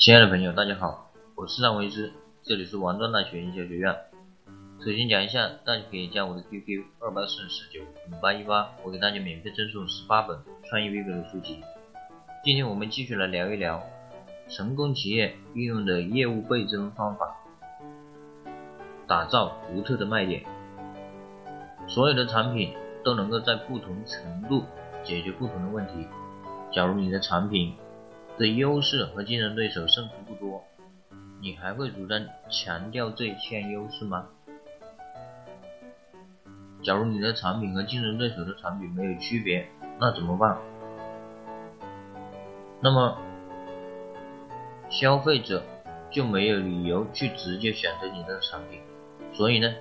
[0.00, 2.10] 亲爱的朋友，大家好，我是张维之，
[2.42, 3.94] 这里是王庄大学营销学院。
[4.82, 11.62] 首先讲一下，大家可以加我的 QQ 二八四四九五八一八，我给大家免费赠送十八本创业必备的书籍。
[12.42, 13.82] 今天我们继续来聊一聊
[14.48, 17.36] 成功企业运用的业务倍增方法，
[19.06, 20.42] 打造独特的卖点。
[21.86, 22.72] 所有的产品
[23.04, 24.64] 都能够在不同程度
[25.04, 25.92] 解决不同的问题。
[26.72, 27.74] 假如你的产品
[28.40, 30.64] 的优势和竞争对手胜负不多，
[31.42, 34.28] 你还会主张强调这一项优势吗？
[36.82, 40.56] 假如你的产品和竞争对手的产品没有区别，那怎么办？
[42.80, 43.18] 那么
[44.88, 45.62] 消费者
[46.10, 48.80] 就没有理由去直接选择你的产品。
[49.34, 49.74] 所以呢，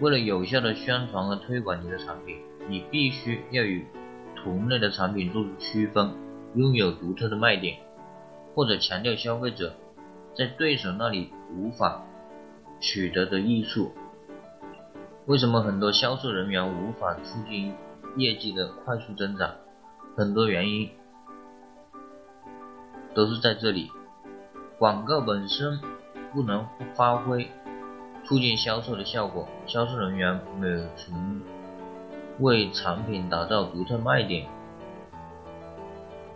[0.00, 3.86] 为了有效的宣传和推广你的产品，你必须要与
[4.34, 6.12] 同类的产品做出区分。
[6.54, 7.78] 拥有独特的卖点，
[8.54, 9.74] 或者强调消费者
[10.36, 12.02] 在对手那里无法
[12.80, 13.92] 取得的益处。
[15.26, 17.74] 为什么很多销售人员无法促进
[18.16, 19.54] 业绩的快速增长？
[20.16, 20.90] 很多原因
[23.14, 23.90] 都是在这里。
[24.76, 25.78] 广告本身
[26.32, 27.48] 不能发挥
[28.24, 31.42] 促进销售的效果，销售人员没有从
[32.40, 34.48] 为产品打造独特卖点。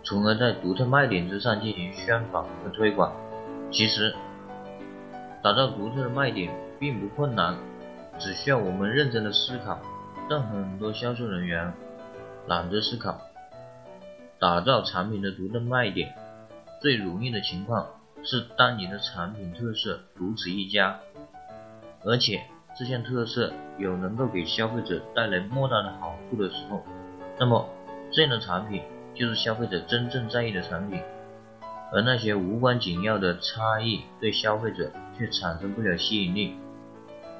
[0.05, 3.11] 从而在独特卖点之上进行宣传和推广。
[3.71, 4.15] 其实，
[5.41, 7.57] 打造独特的卖点并不困难，
[8.19, 9.79] 只需要我们认真的思考。
[10.29, 11.73] 但很多销售人员
[12.47, 13.19] 懒得思考。
[14.39, 16.13] 打造产品的独特卖点，
[16.81, 17.87] 最容易的情况
[18.23, 20.99] 是当你的产品特色独此一家，
[22.03, 22.41] 而且
[22.77, 26.83] 这项特色有能够给消费者带来莫大的好处的时候，
[27.39, 27.67] 那么
[28.11, 28.83] 这样的产品。
[29.15, 31.01] 就是消费者真正在意的产品，
[31.93, 36.55] 而那些无关紧要的差异对消费者却产生不了吸引力。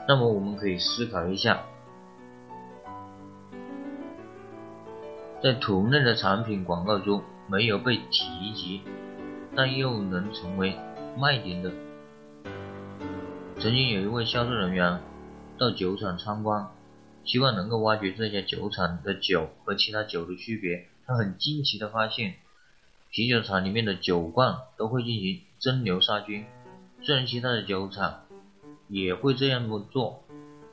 [0.07, 1.63] 那么我们可以思考一下，
[5.43, 8.81] 在同类的产品广告中没有被提及，
[9.55, 10.75] 但又能成为
[11.19, 11.71] 卖点的。
[13.57, 15.01] 曾经有一位销售人员
[15.57, 16.67] 到酒厂参观，
[17.23, 20.87] 希望能够挖掘这家酒厂的酒和其他酒的区别。
[21.07, 22.35] 他很惊奇地发现，
[23.11, 26.45] 啤酒厂里面的酒罐都会进行蒸馏杀菌。
[27.01, 28.25] 虽然其他的酒厂
[28.87, 30.23] 也会这样做，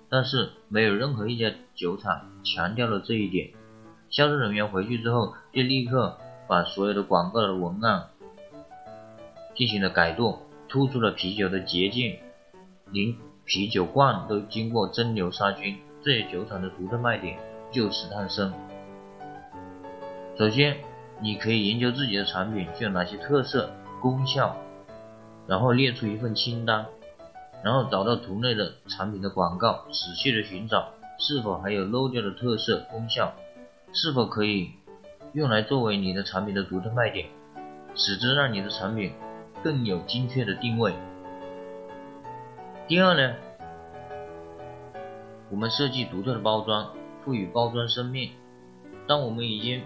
[0.08, 3.50] 但是没有任何一家酒厂强调了这一点。
[4.08, 8.08] 销售人员回去之后，就立刻把所有的广告的文案
[9.54, 12.18] 进行了改动，突出了啤酒的洁净，
[12.90, 17.38] 连啤酒罐都经过蒸馏杀菌，这些酒厂的独特卖点
[17.70, 18.52] 就此诞生。
[20.38, 20.78] 首先，
[21.20, 23.70] 你可以研究自己的产品具有哪些特色、
[24.00, 24.56] 功效，
[25.46, 26.86] 然后列出一份清单，
[27.62, 30.88] 然后找到同类的产品的广告，仔细的寻找
[31.18, 33.30] 是否还有漏掉的特色、功效，
[33.92, 34.70] 是否可以
[35.34, 37.26] 用来作为你的产品的独特卖点，
[37.94, 39.12] 使之让你的产品
[39.62, 40.94] 更有精确的定位。
[42.88, 43.36] 第二呢，
[45.50, 46.90] 我们设计独特的包装，
[47.22, 48.30] 赋予包装生命。
[49.06, 49.82] 当我们已经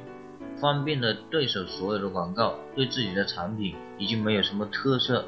[0.61, 5.25] 方便了对手所有的广告，对自己的产品已经没有什么特色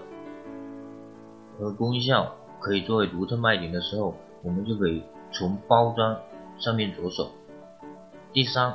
[1.59, 6.19] 和功效可以作为独特卖点的时候，我们就可以从包装
[6.59, 7.31] 上面着手。
[8.33, 8.75] 第三，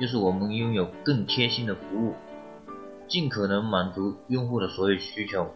[0.00, 2.14] 就是我们拥有更贴心的服务，
[3.08, 5.48] 尽可能满足用户的所有需求，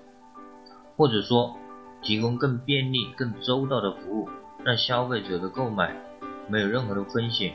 [0.97, 1.57] 或者说
[2.03, 4.29] 提供更便利、更周到的服务，
[4.65, 5.95] 让消费者的购买
[6.49, 7.55] 没有任何的风险。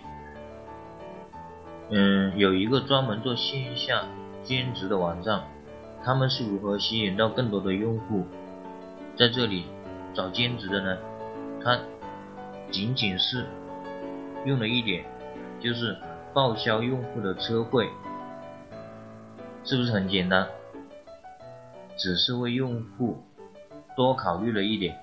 [1.94, 4.06] 嗯，有一个专门做线下
[4.44, 5.44] 兼职的网站，
[6.02, 8.26] 他们是如何吸引到更多的用户
[9.18, 9.66] 在这里
[10.14, 10.98] 找兼职的呢？
[11.62, 11.78] 他
[12.72, 13.46] 仅仅是
[14.46, 15.04] 用了一点，
[15.60, 15.98] 就是
[16.34, 17.90] 报销用户的车费，
[19.66, 20.48] 是不是很简单？
[21.98, 23.22] 只是为用户
[23.98, 24.98] 多考虑了一点，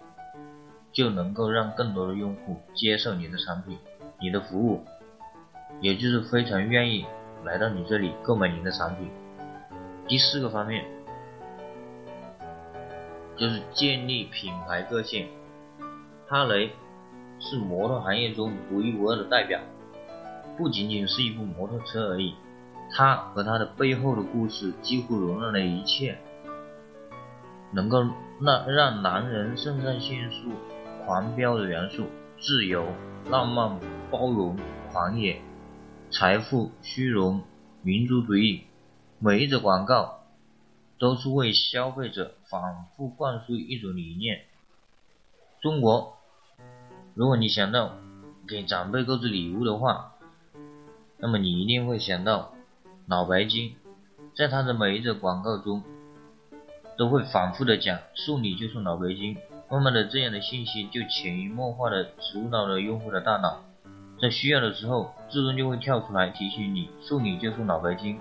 [0.90, 3.76] 就能够让更多的用户接受你的产品、
[4.18, 4.82] 你的服务。
[5.80, 7.06] 也就是非常愿意
[7.44, 9.08] 来到你这里购买您的产品。
[10.06, 10.84] 第四个方面
[13.36, 15.28] 就是建立品牌个性。
[16.26, 16.70] 哈雷
[17.38, 19.60] 是摩托行业中独一无二的代表，
[20.56, 22.34] 不仅仅是一部摩托车而已，
[22.92, 26.18] 它和它的背后的故事几乎容纳了一切
[27.70, 28.02] 能够
[28.40, 30.50] 让让男人肾上腺素
[31.06, 32.06] 狂飙的元素：
[32.40, 32.84] 自由、
[33.30, 33.78] 浪漫、
[34.10, 34.56] 包容、
[34.92, 35.40] 狂野。
[36.10, 37.42] 财富、虚荣、
[37.82, 38.64] 民族主义，
[39.18, 40.22] 每一则广告
[40.98, 44.46] 都是为消费者反复灌输一种理念：
[45.60, 46.16] 中国。
[47.14, 47.92] 如果你想到
[48.48, 50.14] 给长辈购置礼物的话，
[51.18, 52.54] 那么你一定会想到
[53.06, 53.76] 脑白金，
[54.34, 55.82] 在他的每一则广告中，
[56.96, 59.36] 都会反复的讲送礼就送脑白金。
[59.70, 63.62] 慢慢的，这样的信息就潜移默化的植入到了用户的大脑，
[64.20, 68.18] 在需要的时候，自动就会跳出来提醒你送礼就送脑白金。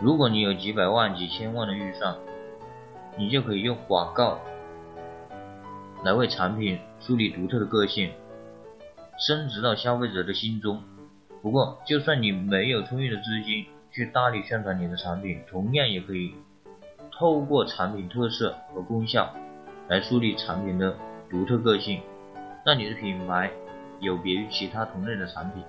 [0.00, 2.16] 如果你有几百万、几千万的预算，
[3.16, 4.38] 你就可以用广告
[6.04, 8.10] 来为产品树立独特的个性，
[9.18, 10.82] 升值到消费者的心中。
[11.42, 16.34] 不过，就算你没有充裕的资金去大力宣传你的产品，同样也可以
[17.16, 19.32] 透过产品特色和功效
[19.88, 20.96] 来树立产品的
[21.30, 22.00] 独特个性，
[22.64, 23.50] 让你的品牌
[24.00, 25.62] 有别于其他同类的产品。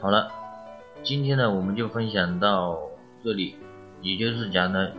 [0.00, 0.30] 好了。
[1.04, 2.76] 今天呢，我们就分享到
[3.22, 3.54] 这里，
[4.02, 4.90] 也就是讲呢，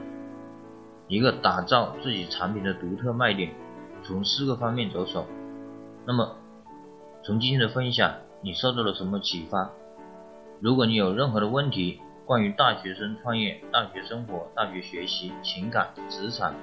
[1.10, 3.52] 一个打造自己产品的独特卖点，
[4.02, 5.28] 从四个方面着手。
[6.06, 6.38] 那么，
[7.22, 9.70] 从今天的分享，你受到了什么启发？
[10.62, 16.54] 如果你有任何的问题，关于大学生创业、大学生活、大学学习、情感、职场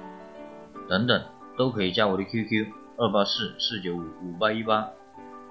[0.89, 1.23] 等等，
[1.55, 2.65] 都可以加我的 QQ
[2.97, 4.89] 二八四四九五五八一八。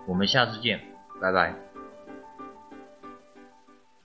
[0.06, 0.80] 我们下次见，
[1.20, 1.65] 拜拜。